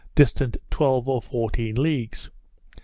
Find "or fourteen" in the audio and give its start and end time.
1.07-1.75